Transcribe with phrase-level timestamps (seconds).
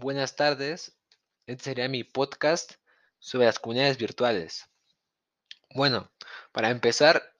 [0.00, 0.96] Buenas tardes,
[1.46, 2.74] este sería mi podcast
[3.18, 4.68] sobre las comunidades virtuales.
[5.74, 6.12] Bueno,
[6.52, 7.34] para empezar,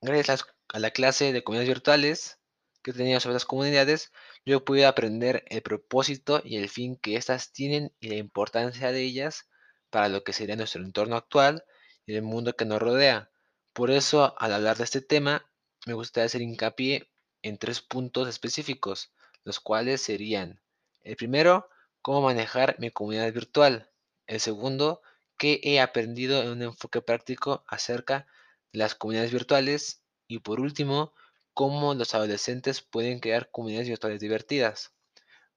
[0.00, 2.38] gracias a la clase de comunidades virtuales
[2.84, 4.12] que tenía sobre las comunidades,
[4.46, 9.02] yo pude aprender el propósito y el fin que éstas tienen y la importancia de
[9.02, 9.48] ellas
[9.90, 11.64] para lo que sería nuestro entorno actual
[12.06, 13.32] y el mundo que nos rodea.
[13.72, 15.50] Por eso, al hablar de este tema,
[15.84, 17.10] me gustaría hacer hincapié
[17.42, 19.12] en tres puntos específicos,
[19.42, 20.62] los cuales serían,
[21.00, 21.68] el primero,
[22.02, 23.90] cómo manejar mi comunidad virtual.
[24.26, 25.02] El segundo,
[25.38, 28.26] qué he aprendido en un enfoque práctico acerca
[28.72, 30.02] de las comunidades virtuales.
[30.28, 31.14] Y por último,
[31.54, 34.92] cómo los adolescentes pueden crear comunidades virtuales divertidas.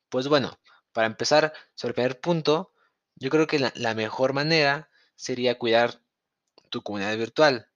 [0.10, 0.58] Pues bueno,
[0.94, 2.72] para empezar sobre el primer punto,
[3.16, 6.02] yo creo que la, la mejor manera sería cuidar
[6.70, 7.70] tu comunidad virtual,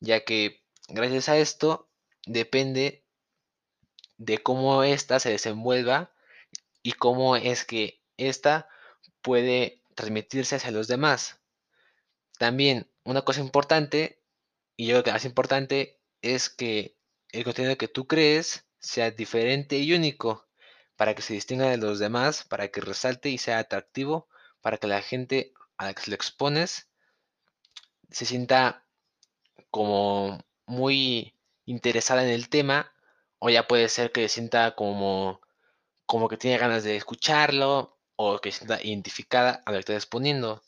[0.00, 1.88] ya que gracias a esto
[2.26, 3.04] depende
[4.16, 6.15] de cómo ésta se desenvuelva
[6.86, 8.68] y cómo es que ésta
[9.20, 11.40] puede transmitirse hacia los demás.
[12.38, 14.22] También una cosa importante,
[14.76, 16.96] y yo creo que más importante, es que
[17.32, 20.46] el contenido que tú crees sea diferente y único
[20.94, 24.28] para que se distinga de los demás, para que resalte y sea atractivo,
[24.60, 26.88] para que la gente a la que se lo expones
[28.12, 28.84] se sienta
[29.72, 32.92] como muy interesada en el tema,
[33.40, 35.40] o ya puede ser que se sienta como,
[36.06, 39.96] como que tiene ganas de escucharlo, o que se sienta identificada a lo que estás
[39.96, 40.62] exponiendo.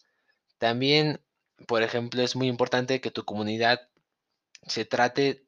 [0.59, 1.21] También,
[1.67, 3.89] por ejemplo, es muy importante que tu comunidad
[4.67, 5.47] se trate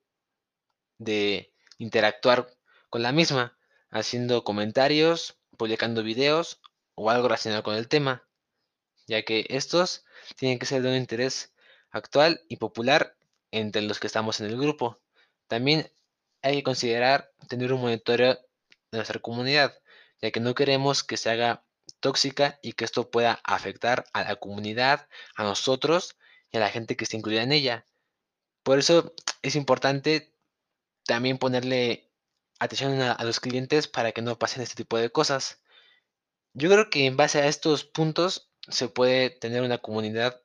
[0.98, 2.48] de interactuar
[2.88, 3.58] con la misma,
[3.90, 6.60] haciendo comentarios, publicando videos
[6.94, 8.26] o algo relacionado con el tema,
[9.06, 10.04] ya que estos
[10.36, 11.52] tienen que ser de un interés
[11.90, 13.16] actual y popular
[13.50, 15.00] entre los que estamos en el grupo.
[15.48, 15.90] También
[16.42, 19.79] hay que considerar tener un monitoreo de nuestra comunidad,
[20.22, 21.64] ya que no queremos que se haga
[22.00, 26.16] tóxica y que esto pueda afectar a la comunidad, a nosotros
[26.50, 27.86] y a la gente que está incluida en ella.
[28.62, 30.34] Por eso es importante
[31.04, 32.10] también ponerle
[32.58, 35.62] atención a, a los clientes para que no pasen este tipo de cosas.
[36.52, 40.42] Yo creo que en base a estos puntos se puede tener una comunidad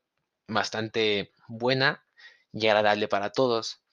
[0.48, 2.06] bastante buena
[2.54, 3.84] y agradable para todos.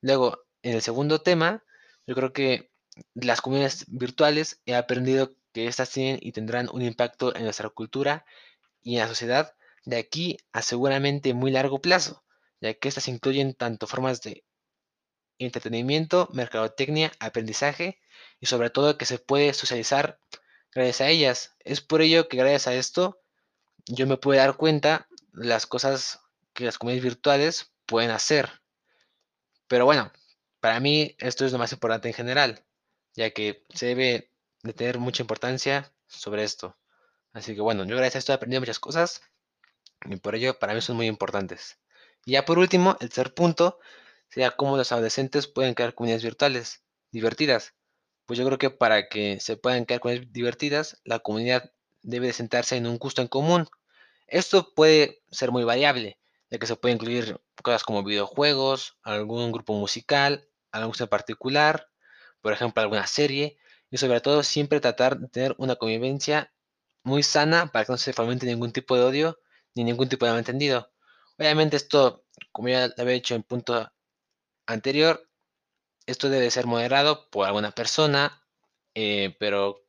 [0.00, 1.64] Luego, en el segundo tema,
[2.06, 2.72] yo creo que
[3.14, 8.24] las comunidades virtuales he aprendido que éstas tienen y tendrán un impacto en nuestra cultura
[8.82, 9.54] y en la sociedad
[9.84, 12.24] de aquí a seguramente muy largo plazo,
[12.60, 14.44] ya que éstas incluyen tanto formas de
[15.38, 18.00] entretenimiento, mercadotecnia, aprendizaje
[18.40, 20.18] y sobre todo que se puede socializar
[20.72, 21.54] gracias a ellas.
[21.60, 23.20] Es por ello que gracias a esto
[23.86, 26.20] yo me puedo dar cuenta las cosas
[26.52, 28.60] que las comunidades virtuales pueden hacer.
[29.68, 30.12] Pero bueno,
[30.60, 32.64] para mí esto es lo más importante en general,
[33.18, 34.30] ya que se debe
[34.62, 36.78] de tener mucha importancia sobre esto.
[37.32, 39.22] Así que bueno, yo gracias a esto he aprendido muchas cosas
[40.04, 41.80] y por ello para mí son muy importantes.
[42.24, 43.80] Y ya por último, el tercer punto
[44.28, 47.74] sería cómo los adolescentes pueden crear comunidades virtuales divertidas.
[48.24, 52.32] Pues yo creo que para que se puedan crear comunidades divertidas, la comunidad debe de
[52.32, 53.68] sentarse en un gusto en común.
[54.28, 59.74] Esto puede ser muy variable, ya que se puede incluir cosas como videojuegos, algún grupo
[59.74, 61.87] musical, algún gusto en particular,
[62.40, 63.58] por ejemplo, alguna serie,
[63.90, 66.52] y sobre todo siempre tratar de tener una convivencia
[67.02, 69.38] muy sana para que no se fomente ningún tipo de odio
[69.74, 70.92] ni ningún tipo de malentendido.
[71.38, 73.90] Obviamente esto, como ya lo había dicho en punto
[74.66, 75.28] anterior,
[76.06, 78.42] esto debe ser moderado por alguna persona,
[78.94, 79.84] eh, pero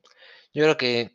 [0.54, 1.14] yo creo que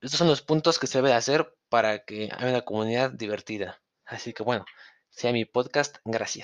[0.00, 3.82] estos son los puntos que se debe hacer para que haya una comunidad divertida.
[4.04, 4.64] Así que bueno,
[5.10, 6.40] sea mi podcast, gracias.